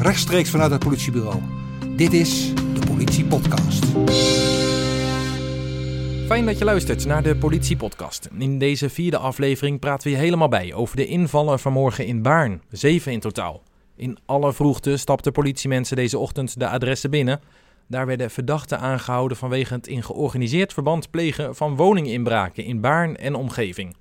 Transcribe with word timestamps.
rechtstreeks 0.00 0.50
vanuit 0.50 0.70
het 0.70 0.84
politiebureau. 0.84 1.40
Dit 1.96 2.12
is 2.12 2.54
de 2.54 2.86
Politie 2.86 3.24
Podcast. 3.24 3.84
Fijn 6.26 6.46
dat 6.46 6.58
je 6.58 6.64
luistert 6.64 7.06
naar 7.06 7.22
de 7.22 7.36
Politie 7.36 7.76
Podcast. 7.76 8.28
In 8.38 8.58
deze 8.58 8.88
vierde 8.88 9.18
aflevering 9.18 9.78
praten 9.78 10.08
we 10.08 10.16
je 10.16 10.20
helemaal 10.22 10.48
bij 10.48 10.74
over 10.74 10.96
de 10.96 11.06
invallen 11.06 11.58
vanmorgen 11.58 12.06
in 12.06 12.22
Baarn. 12.22 12.62
Zeven 12.70 13.12
in 13.12 13.20
totaal. 13.20 13.62
In 13.96 14.18
alle 14.26 14.52
vroegte 14.52 14.96
stapten 14.96 15.32
politiemensen 15.32 15.96
deze 15.96 16.18
ochtend 16.18 16.58
de 16.58 16.68
adressen 16.68 17.10
binnen. 17.10 17.40
Daar 17.88 18.06
werden 18.06 18.30
verdachten 18.30 18.78
aangehouden 18.78 19.36
vanwege 19.36 19.74
het 19.74 19.86
in 19.86 20.02
georganiseerd 20.02 20.72
verband 20.72 21.10
plegen 21.10 21.56
van 21.56 21.76
woninginbraken 21.76 22.64
in 22.64 22.80
Baarn 22.80 23.16
en 23.16 23.34
omgeving. 23.34 23.96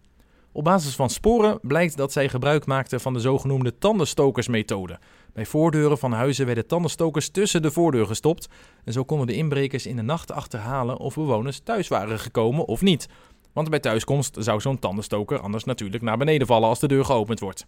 Op 0.60 0.66
basis 0.66 0.96
van 0.96 1.10
sporen 1.10 1.60
blijkt 1.62 1.98
dat 1.98 2.12
zij 2.12 2.30
gebruik 2.30 2.66
maakten 2.66 3.02
van 3.02 3.14
de 3.14 3.20
zogenoemde 3.20 3.78
tandenstokersmethode. 3.78 5.00
Bij 5.34 5.46
voordeuren 5.46 5.98
van 5.98 6.12
huizen 6.12 6.46
werden 6.46 6.68
tandenstokers 6.68 7.30
tussen 7.30 7.62
de 7.62 7.72
voordeur 7.72 8.06
gestopt. 8.06 8.48
En 8.84 8.94
zo 8.94 9.04
konden 9.04 9.28
de 9.28 9.34
inbrekers 9.34 9.86
in 9.86 9.96
de 9.96 10.02
nacht 10.02 10.32
achterhalen 10.32 10.98
of 10.98 11.16
bewoners 11.16 11.60
thuis 11.60 11.88
waren 11.88 12.20
gekomen 12.20 12.66
of 12.66 12.82
niet. 12.82 13.08
Want 13.54 13.70
bij 13.70 13.80
thuiskomst 13.80 14.36
zou 14.40 14.62
zo'n 14.62 14.80
tandenstoker 14.80 15.40
anders 15.40 15.64
natuurlijk 15.64 16.04
naar 16.04 16.18
beneden 16.18 16.48
vallen 16.48 16.70
als 16.70 16.80
de 16.80 16.88
deur 16.88 17.06
geopend 17.06 17.40
wordt. 17.40 17.66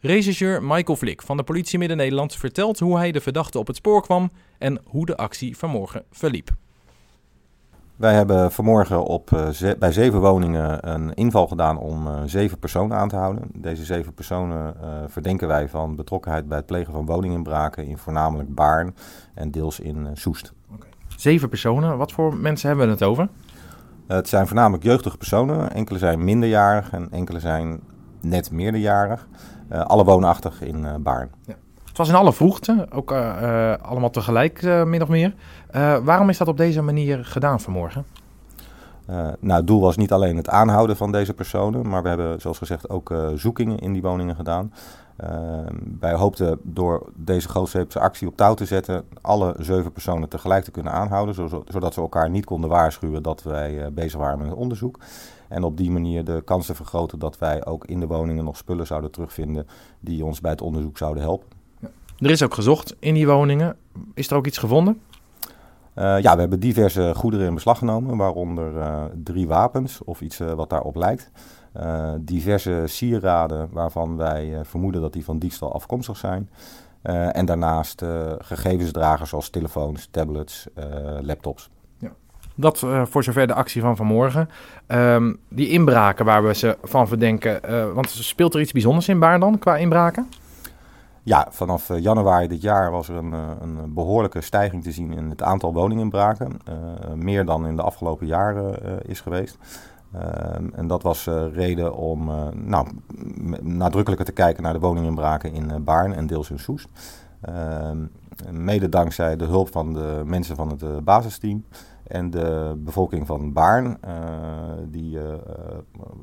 Regisseur 0.00 0.62
Michael 0.62 0.96
Flik 0.96 1.22
van 1.22 1.36
de 1.36 1.42
politie 1.42 1.78
Midden-Nederland 1.78 2.36
vertelt 2.36 2.78
hoe 2.78 2.96
hij 2.96 3.12
de 3.12 3.20
verdachte 3.20 3.58
op 3.58 3.66
het 3.66 3.76
spoor 3.76 4.02
kwam 4.02 4.32
en 4.58 4.80
hoe 4.84 5.06
de 5.06 5.16
actie 5.16 5.56
vanmorgen 5.56 6.04
verliep. 6.10 6.50
Wij 8.00 8.14
hebben 8.14 8.52
vanmorgen 8.52 9.04
op, 9.04 9.30
uh, 9.30 9.72
bij 9.78 9.92
zeven 9.92 10.20
woningen 10.20 10.90
een 10.90 11.14
inval 11.14 11.46
gedaan 11.46 11.78
om 11.78 12.06
uh, 12.06 12.20
zeven 12.24 12.58
personen 12.58 12.96
aan 12.96 13.08
te 13.08 13.16
houden. 13.16 13.42
Deze 13.54 13.84
zeven 13.84 14.14
personen 14.14 14.74
uh, 14.82 14.88
verdenken 15.06 15.48
wij 15.48 15.68
van 15.68 15.96
betrokkenheid 15.96 16.48
bij 16.48 16.56
het 16.56 16.66
plegen 16.66 16.92
van 16.92 17.06
woninginbraken 17.06 17.86
in 17.86 17.98
voornamelijk 17.98 18.54
Baarn 18.54 18.94
en 19.34 19.50
deels 19.50 19.80
in 19.80 20.08
Soest. 20.14 20.52
Okay. 20.74 20.88
Zeven 21.16 21.48
personen, 21.48 21.98
wat 21.98 22.12
voor 22.12 22.36
mensen 22.36 22.68
hebben 22.68 22.86
we 22.86 22.92
het 22.92 23.02
over? 23.02 23.28
het 24.06 24.28
zijn 24.28 24.46
voornamelijk 24.46 24.82
jeugdige 24.82 25.16
personen. 25.16 25.72
Enkele 25.72 25.98
zijn 25.98 26.24
minderjarig 26.24 26.92
en 26.92 27.08
enkele 27.10 27.40
zijn 27.40 27.80
net 28.20 28.50
meerderjarig. 28.50 29.28
alle 29.68 30.04
woonachtig 30.04 30.62
in 30.62 31.02
Baarn. 31.02 31.30
Ja. 31.46 31.54
Het 31.90 31.98
was 31.98 32.08
in 32.08 32.14
alle 32.14 32.32
vroegte, 32.32 32.86
ook 32.90 33.12
uh, 33.12 33.74
allemaal 33.82 34.10
tegelijk 34.10 34.62
uh, 34.62 34.84
min 34.84 35.02
of 35.02 35.08
meer. 35.08 35.34
Uh, 35.76 35.96
waarom 35.98 36.28
is 36.28 36.38
dat 36.38 36.48
op 36.48 36.56
deze 36.56 36.82
manier 36.82 37.24
gedaan 37.24 37.60
vanmorgen? 37.60 38.04
nou, 39.40 39.58
het 39.58 39.66
doel 39.66 39.80
was 39.80 39.96
niet 39.96 40.12
alleen 40.12 40.36
het 40.36 40.48
aanhouden 40.48 40.96
van 40.96 41.12
deze 41.12 41.34
personen, 41.34 41.88
maar 41.88 42.02
we 42.02 42.08
hebben 42.08 42.40
zoals 42.40 42.58
gezegd 42.58 42.88
ook 42.88 43.14
zoekingen 43.34 43.78
in 43.78 43.92
die 43.92 44.02
woningen 44.02 44.36
gedaan. 44.36 44.72
wij 46.00 46.14
hoopten 46.14 46.58
door 46.62 47.06
deze 47.16 47.48
grootscheepse 47.48 48.00
actie 48.00 48.28
op 48.28 48.36
touw 48.36 48.54
te 48.54 48.64
zetten, 48.64 49.04
alle 49.20 49.54
zeven 49.58 49.92
personen 49.92 50.28
tegelijk 50.28 50.64
te 50.64 50.70
kunnen 50.70 50.92
aanhouden, 50.92 51.34
zodat 51.66 51.94
ze 51.94 52.00
elkaar 52.00 52.30
niet 52.30 52.44
konden 52.44 52.70
waarschuwen 52.70 53.22
dat 53.22 53.42
wij 53.42 53.92
bezig 53.92 54.18
waren 54.18 54.38
met 54.38 54.48
het 54.48 54.56
onderzoek. 54.56 54.98
En 55.48 55.62
op 55.62 55.76
die 55.76 55.90
manier 55.90 56.24
de 56.24 56.42
kans 56.44 56.66
te 56.66 56.74
vergroten 56.74 57.18
dat 57.18 57.38
wij 57.38 57.64
ook 57.64 57.86
in 57.86 58.00
de 58.00 58.06
woningen 58.06 58.44
nog 58.44 58.56
spullen 58.56 58.86
zouden 58.86 59.10
terugvinden 59.10 59.66
die 60.00 60.24
ons 60.24 60.40
bij 60.40 60.50
het 60.50 60.62
onderzoek 60.62 60.98
zouden 60.98 61.22
helpen. 61.22 61.59
Er 62.20 62.30
is 62.30 62.42
ook 62.42 62.54
gezocht 62.54 62.96
in 62.98 63.14
die 63.14 63.26
woningen. 63.26 63.76
Is 64.14 64.30
er 64.30 64.36
ook 64.36 64.46
iets 64.46 64.58
gevonden? 64.58 65.00
Uh, 65.98 66.20
ja, 66.20 66.34
we 66.34 66.40
hebben 66.40 66.60
diverse 66.60 67.12
goederen 67.14 67.46
in 67.46 67.54
beslag 67.54 67.78
genomen, 67.78 68.16
waaronder 68.16 68.76
uh, 68.76 69.04
drie 69.24 69.48
wapens 69.48 70.04
of 70.04 70.20
iets 70.20 70.40
uh, 70.40 70.52
wat 70.52 70.70
daarop 70.70 70.96
lijkt. 70.96 71.30
diverse 72.20 72.82
sieraden 72.86 73.68
waarvan 73.72 74.16
wij 74.16 74.60
vermoeden 74.62 75.00
dat 75.00 75.12
die 75.12 75.24
van 75.24 75.38
diefstal 75.38 75.72
afkomstig 75.72 76.16
zijn. 76.16 76.50
en 77.32 77.46
daarnaast 77.46 78.04
gegevensdragers 78.38 79.30
zoals 79.30 79.50
telefoons, 79.50 80.08
tablets, 80.10 80.66
laptops. 81.20 81.70
Ja. 81.98 82.10
Dat 82.54 82.78
voor 83.04 83.24
zover 83.24 83.46
de 83.46 83.54
actie 83.54 83.80
van 83.80 83.96
vanmorgen. 83.96 84.48
Um, 84.88 85.38
die 85.48 85.68
inbraken 85.68 86.24
waar 86.24 86.44
we 86.44 86.54
ze 86.54 86.78
van 86.82 87.08
verdenken, 87.08 87.60
want 87.94 88.10
speelt 88.10 88.54
er 88.54 88.60
iets 88.60 88.72
bijzonders 88.72 89.08
in 89.08 89.18
Baar 89.18 89.40
dan 89.40 89.58
qua 89.58 89.76
inbraken? 89.76 90.28
Ja, 91.22 91.46
vanaf 91.50 91.98
januari 91.98 92.48
dit 92.48 92.62
jaar 92.62 92.90
was 92.90 93.08
er 93.08 93.16
een, 93.16 93.32
een, 93.32 93.94
behoorlijke 93.94 94.40
stijging 94.40 94.82
te 94.82 94.92
zien 94.92 95.12
in 95.12 95.30
het 95.30 95.42
aantal 95.42 95.72
woninginbraken. 95.72 96.60
Uh, 96.68 97.12
meer 97.14 97.44
dan 97.44 97.66
in 97.66 97.76
de 97.76 97.82
afgelopen 97.82 98.26
jaren 98.26 99.02
is 99.06 99.20
geweest. 99.20 99.58
Uh, 100.14 100.20
en 100.72 100.86
dat 100.86 101.02
was 101.02 101.28
reden 101.52 101.94
om 101.94 102.30
nou, 102.54 102.88
nadrukkelijker 103.60 104.26
te 104.26 104.32
kijken 104.32 104.62
naar 104.62 104.72
de 104.72 104.78
woninginbraken 104.78 105.52
in 105.52 105.84
Baarn 105.84 106.14
en 106.14 106.26
deels 106.26 106.50
in 106.50 106.58
Soest. 106.58 106.88
mede 108.50 108.88
dankzij 108.88 109.36
de 109.36 109.44
hulp 109.44 109.72
van 109.72 109.92
de 109.92 110.22
mensen 110.24 110.56
van 110.56 110.68
het 110.68 111.04
basisteam 111.04 111.64
en 112.06 112.30
de 112.30 112.74
bevolking 112.78 113.26
van 113.26 113.52
Baarn, 113.52 113.98
die 114.88 115.18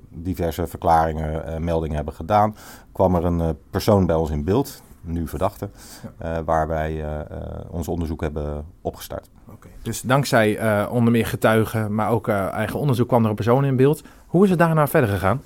diverse 0.09 0.67
verklaringen, 0.67 1.63
meldingen 1.63 1.95
hebben 1.95 2.13
gedaan, 2.13 2.55
kwam 2.91 3.15
er 3.15 3.25
een 3.25 3.57
persoon 3.69 4.05
bij 4.05 4.15
ons 4.15 4.29
in 4.29 4.43
beeld 4.43 4.81
nu 5.07 5.27
verdachte, 5.27 5.69
ja. 6.19 6.37
uh, 6.37 6.43
waar 6.45 6.67
wij 6.67 7.03
uh, 7.03 7.19
ons 7.69 7.87
onderzoek 7.87 8.21
hebben 8.21 8.65
opgestart. 8.81 9.29
Okay. 9.49 9.71
Dus 9.81 10.01
dankzij 10.01 10.87
onder 10.87 11.11
meer 11.11 11.25
getuigen, 11.25 11.95
maar 11.95 12.09
ook 12.09 12.27
eigen 12.27 12.79
onderzoek 12.79 13.07
kwam 13.07 13.23
er 13.23 13.29
een 13.29 13.35
persoon 13.35 13.65
in 13.65 13.75
beeld. 13.75 14.03
Hoe 14.27 14.43
is 14.43 14.49
het 14.49 14.59
daarna 14.59 14.87
verder 14.87 15.09
gegaan? 15.09 15.41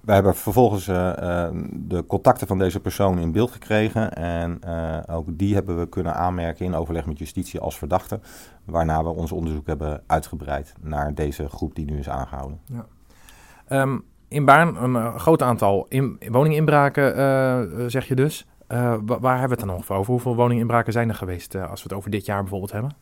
Wij 0.00 0.14
hebben 0.14 0.34
vervolgens 0.36 0.84
de 0.84 2.04
contacten 2.06 2.46
van 2.46 2.58
deze 2.58 2.80
persoon 2.80 3.18
in 3.18 3.32
beeld 3.32 3.50
gekregen 3.50 4.12
en 4.14 4.60
ook 5.08 5.26
die 5.28 5.54
hebben 5.54 5.78
we 5.78 5.88
kunnen 5.88 6.14
aanmerken 6.14 6.64
in 6.64 6.74
overleg 6.74 7.06
met 7.06 7.18
justitie 7.18 7.60
als 7.60 7.78
verdachte, 7.78 8.20
waarna 8.64 9.02
we 9.02 9.08
ons 9.08 9.32
onderzoek 9.32 9.66
hebben 9.66 10.02
uitgebreid 10.06 10.72
naar 10.80 11.14
deze 11.14 11.48
groep 11.48 11.74
die 11.74 11.84
nu 11.84 11.98
is 11.98 12.08
aangehouden. 12.08 12.60
Ja. 12.64 12.86
Um, 13.82 14.04
in 14.30 14.44
Baarn 14.44 14.82
een 14.82 14.94
uh, 14.94 15.16
groot 15.16 15.42
aantal 15.42 15.86
in, 15.88 16.18
woninginbraken, 16.28 17.18
uh, 17.18 17.84
zeg 17.86 18.08
je 18.08 18.14
dus. 18.14 18.46
Uh, 18.68 18.94
waar 19.06 19.38
hebben 19.38 19.58
we 19.58 19.64
het 19.64 19.66
dan 19.66 19.68
nog 19.68 19.90
over? 19.90 20.12
Hoeveel 20.12 20.34
woninginbraken 20.34 20.92
zijn 20.92 21.08
er 21.08 21.14
geweest 21.14 21.54
als 21.54 21.82
we 21.82 21.88
het 21.88 21.92
over 21.92 22.10
dit 22.10 22.26
jaar 22.26 22.40
bijvoorbeeld 22.40 22.72
hebben? 22.72 22.94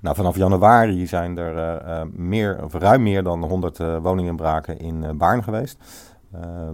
Nou, 0.00 0.16
vanaf 0.16 0.36
januari 0.36 1.06
zijn 1.06 1.38
er 1.38 2.08
meer, 2.12 2.64
of 2.64 2.74
ruim 2.74 3.02
meer 3.02 3.22
dan 3.22 3.44
100 3.44 3.78
woninginbraken 4.02 4.78
in 4.78 5.16
Baarn 5.16 5.42
geweest. 5.42 5.78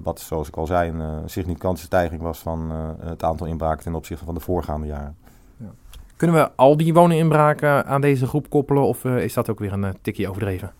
wat, 0.02 0.20
zoals 0.20 0.48
ik 0.48 0.56
al 0.56 0.66
zei, 0.66 0.90
een 0.90 1.28
significante 1.28 1.80
stijging 1.80 2.20
was 2.20 2.38
van 2.38 2.70
het 3.00 3.22
aantal 3.22 3.46
inbraken 3.46 3.84
ten 3.84 3.94
opzichte 3.94 4.24
van 4.24 4.34
de 4.34 4.40
voorgaande 4.40 4.86
jaren. 4.86 5.16
Ja. 5.56 5.70
Kunnen 6.16 6.36
we 6.36 6.50
al 6.56 6.76
die 6.76 6.94
woninginbraken 6.94 7.86
aan 7.86 8.00
deze 8.00 8.26
groep 8.26 8.50
koppelen 8.50 8.82
of 8.82 9.04
is 9.04 9.34
dat 9.34 9.50
ook 9.50 9.58
weer 9.58 9.72
een 9.72 9.96
tikje 10.02 10.28
overdreven? 10.28 10.72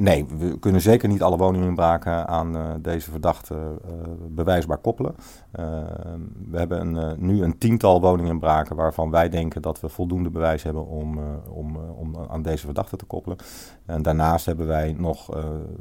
Nee, 0.00 0.26
we 0.38 0.58
kunnen 0.58 0.80
zeker 0.80 1.08
niet 1.08 1.22
alle 1.22 1.36
woninginbraken 1.36 2.28
aan 2.28 2.56
uh, 2.56 2.70
deze 2.78 3.10
verdachte 3.10 3.54
uh, 3.54 3.90
bewijsbaar 4.28 4.78
koppelen. 4.78 5.14
Uh, 5.60 5.64
we 6.50 6.58
hebben 6.58 6.96
een, 6.96 7.16
nu 7.18 7.42
een 7.42 7.58
tiental 7.58 8.00
woninginbraken 8.00 8.76
waarvan 8.76 9.10
wij 9.10 9.28
denken 9.28 9.62
dat 9.62 9.80
we 9.80 9.88
voldoende 9.88 10.30
bewijs 10.30 10.62
hebben 10.62 10.86
om, 10.86 11.18
om, 11.48 11.76
om 11.76 12.16
aan 12.28 12.42
deze 12.42 12.64
verdachte 12.64 12.96
te 12.96 13.04
koppelen. 13.04 13.38
En 13.86 14.02
daarnaast 14.02 14.46
hebben 14.46 14.66
wij 14.66 14.94
nog 14.98 15.28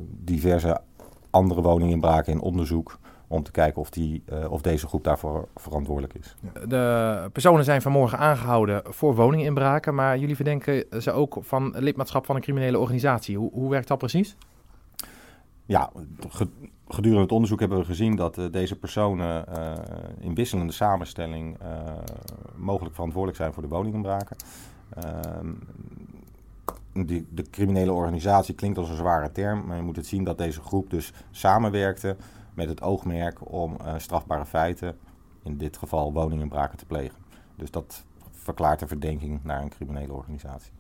diverse 0.10 0.82
andere 1.30 1.62
woninginbraken 1.62 2.34
in 2.34 2.42
onderzoek 2.42 3.00
om 3.30 3.44
te 3.44 3.52
kijken 3.52 3.82
of, 3.82 3.90
die, 3.90 4.24
uh, 4.34 4.52
of 4.52 4.62
deze 4.62 4.88
groep 4.88 5.04
daarvoor 5.04 5.48
verantwoordelijk 5.56 6.14
is. 6.14 6.36
De 6.68 7.30
personen 7.34 7.64
zijn 7.64 7.82
vanmorgen 7.82 8.18
aangehouden 8.18 8.82
voor 8.86 9.16
woninginbraken, 9.16 9.96
maar 9.96 10.18
jullie 10.18 10.36
verdenken 10.36 11.02
ze 11.02 11.12
ook 11.12 11.38
van 11.42 11.74
lidmaatschap 11.78 12.26
van 12.26 12.36
een 12.36 12.42
criminele 12.42 12.80
organisatie. 12.80 13.38
Hoe, 13.38 13.52
hoe 13.54 13.70
werkt 13.70 13.88
dat 13.88 13.98
precies? 13.98 14.36
Ja, 15.66 15.92
gedurende 16.88 17.24
het 17.24 17.32
onderzoek 17.32 17.60
hebben 17.60 17.78
we 17.78 17.86
gezien 17.86 18.16
dat 18.16 18.38
uh, 18.38 18.46
deze 18.52 18.76
personen 18.76 19.46
uh, 19.58 19.74
in 20.20 20.36
wisselende 20.36 20.74
samenstelling 20.74 21.58
mogelijk 22.56 22.96
verantwoordelijk 22.96 23.42
zijn 23.42 23.54
voor 23.54 23.64
de 23.64 23.70
woninginbraken. 23.70 24.36
Ehm, 24.90 25.54
die, 26.94 27.28
de 27.30 27.44
criminele 27.50 27.92
organisatie 27.92 28.56
klinkt 28.56 28.78
als 28.78 28.90
een 28.90 28.96
zware 28.96 29.32
term, 29.32 29.66
maar 29.66 29.76
je 29.76 29.84
moet 29.84 29.96
het 29.96 30.06
zien 30.06 30.24
dat 30.24 30.38
deze 30.38 30.62
groep 30.62 30.90
dus 30.90 31.14
samenwerkte 31.32 32.16
met 32.60 32.70
het 32.70 32.82
oogmerk 32.82 33.52
om 33.52 33.78
uh, 33.82 33.94
strafbare 33.98 34.46
feiten, 34.46 34.98
in 35.44 35.58
dit 35.58 35.78
geval 35.78 36.14
woninginbraken, 36.14 36.78
te 36.78 36.86
plegen. 36.86 37.18
Dus 37.56 37.72
dat 37.72 38.04
verklaart 38.32 38.80
de 38.80 38.88
verdenking 38.88 39.40
naar 39.44 39.62
een 39.62 39.70
criminele 39.70 40.14
organisatie. 40.14 40.72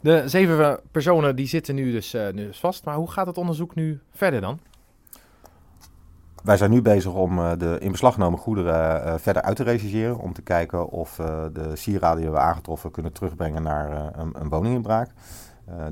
De 0.00 0.22
zeven 0.28 0.80
personen 0.90 1.36
die 1.36 1.46
zitten 1.46 1.74
nu 1.74 1.92
dus, 1.92 2.14
uh, 2.14 2.30
nu 2.32 2.46
dus 2.46 2.60
vast, 2.60 2.84
maar 2.84 2.94
hoe 2.94 3.10
gaat 3.10 3.26
het 3.26 3.38
onderzoek 3.38 3.74
nu 3.74 4.00
verder 4.10 4.40
dan? 4.40 4.58
Wij 6.42 6.56
zijn 6.56 6.70
nu 6.70 6.82
bezig 6.82 7.12
om 7.12 7.38
uh, 7.38 7.52
de 7.58 7.76
in 7.80 7.90
beslag 7.90 8.14
genomen 8.14 8.38
goederen 8.38 9.20
verder 9.20 9.42
uit 9.42 9.56
te 9.56 9.62
rechercheren. 9.62 10.18
Om 10.18 10.32
te 10.32 10.42
kijken 10.42 10.88
of 10.88 11.14
de 11.52 11.70
sieraden 11.74 12.22
die 12.22 12.30
we 12.30 12.38
aangetroffen 12.38 12.90
kunnen 12.90 13.12
terugbrengen 13.12 13.62
naar 13.62 14.18
een, 14.18 14.40
een, 14.40 14.48
woninginbraak. 14.48 15.10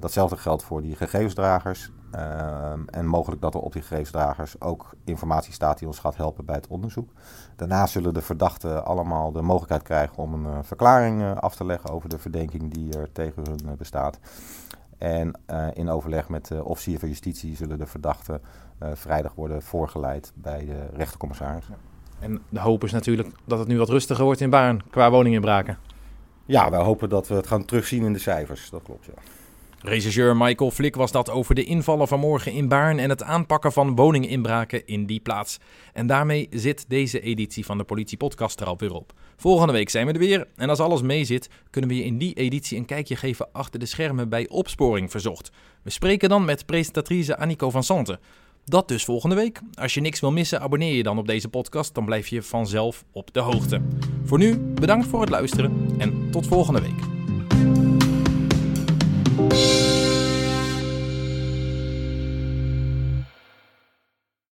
Datzelfde 0.01 0.37
geldt 0.37 0.63
voor 0.63 0.83
die 0.83 0.97
gegevensdragers. 0.97 1.91
Ehm, 2.11 2.81
en 2.87 3.07
mogelijk 3.07 3.41
dat 3.41 3.55
er 3.55 3.61
op 3.61 3.73
die 3.73 3.83
gegevensdragers 3.83 4.61
ook 4.61 4.95
informatie 5.05 5.53
staat 5.53 5.79
die 5.79 5.89
ons 5.89 5.99
gaat 5.99 6.17
helpen 6.17 6.45
bij 6.45 6.55
het 6.55 6.67
onderzoek. 6.67 7.11
Daarna 7.57 7.87
zullen 7.87 8.15
de 8.15 8.23
verdachten 8.23 8.85
allemaal 8.85 9.33
de 9.33 9.43
mogelijkheid 9.43 9.83
krijgen 9.83 10.17
om 10.17 10.47
een 10.47 10.65
verklaring 10.65 11.41
af 11.41 11.57
te 11.57 11.65
leggen 11.65 11.91
over 11.91 12.09
de 12.09 12.19
verdenking 12.19 12.73
die 12.73 12.99
er 12.99 13.13
tegen 13.13 13.43
hun 13.47 13.77
bestaat. 13.77 14.19
En 14.99 15.41
in 15.73 15.91
overleg 15.91 16.29
met 16.29 16.47
de 16.47 16.65
officier 16.65 16.99
van 16.99 17.09
justitie 17.09 17.57
zullen 17.57 17.79
de 17.79 17.87
verdachten 17.87 18.41
vrijdag 18.93 19.35
worden 19.35 19.63
voorgeleid 19.63 20.33
bij 20.35 20.65
de 20.65 20.87
rechtercommissaris. 20.93 21.69
En 22.19 22.43
de 22.49 22.61
hoop 22.61 22.85
is 22.85 22.93
natuurlijk 22.93 23.29
dat 23.45 23.59
het 23.59 23.69
nu 23.69 23.79
wat 23.79 23.89
rustiger 23.89 24.25
wordt 24.25 24.41
in 24.41 24.51
Baarn 24.51 24.91
qua 24.91 25.11
woninginbraken. 25.11 25.79
Ja, 26.47 26.71
wij 26.71 26.83
hopen 26.83 27.09
dat 27.09 27.29
we 27.29 27.35
het 27.35 27.47
gaan 27.47 27.65
terugzien 27.65 28.05
in 28.05 28.13
de 28.13 28.19
cijfers. 28.19 28.71
Dat 28.71 28.83
klopt, 28.83 29.05
ja. 29.05 29.13
Regisseur 29.81 30.37
Michael 30.37 30.71
Flik 30.71 30.97
was 30.97 31.13
dat 31.13 31.31
over 31.31 31.55
de 31.55 31.65
invallen 31.65 32.09
van 32.09 32.21
morgen 32.21 32.53
in 32.53 32.69
Baarn 32.69 32.99
en 32.99 33.11
het 33.11 33.23
aanpakken 33.23 33.73
van 33.73 33.95
woninginbraken 33.95 34.87
in 34.87 35.07
die 35.07 35.21
plaats. 35.21 35.59
En 35.93 36.07
daarmee 36.07 36.49
zit 36.51 36.85
deze 36.89 37.21
editie 37.21 37.65
van 37.65 37.79
de 37.79 37.85
Politie 37.85 38.17
Podcast 38.17 38.61
er 38.61 38.67
alweer 38.67 38.93
op. 38.93 39.13
Volgende 39.37 39.73
week 39.73 39.89
zijn 39.89 40.07
we 40.07 40.13
er 40.13 40.19
weer 40.19 40.47
en 40.57 40.69
als 40.69 40.79
alles 40.79 41.03
mee 41.03 41.25
zit, 41.25 41.49
kunnen 41.71 41.91
we 41.91 41.97
je 41.97 42.05
in 42.05 42.19
die 42.19 42.35
editie 42.35 42.79
een 42.79 42.85
kijkje 42.85 43.17
geven 43.17 43.49
achter 43.53 43.81
de 43.81 43.87
schermen 43.87 44.29
bij 44.29 44.49
Opsporing 44.49 45.11
Verzocht. 45.11 45.51
We 45.83 45.91
spreken 45.91 46.29
dan 46.29 46.45
met 46.45 46.67
presentatrice 46.67 47.37
Annico 47.39 47.71
van 47.71 47.85
Santen. 47.85 48.21
Dat 48.65 48.89
dus 48.89 49.05
volgende 49.05 49.35
week. 49.35 49.61
Als 49.75 49.95
je 49.95 50.01
niks 50.01 50.21
wil 50.21 50.33
missen, 50.33 50.61
abonneer 50.61 50.95
je 50.95 51.03
dan 51.03 51.19
op 51.19 51.27
deze 51.27 51.49
podcast. 51.49 51.95
Dan 51.95 52.05
blijf 52.05 52.29
je 52.29 52.43
vanzelf 52.43 53.05
op 53.13 53.33
de 53.33 53.41
hoogte. 53.41 53.81
Voor 54.25 54.39
nu, 54.39 54.57
bedankt 54.59 55.07
voor 55.07 55.21
het 55.21 55.31
luisteren 55.31 55.95
en 55.99 56.31
tot 56.31 56.47
volgende 56.47 56.81
week. 56.81 57.16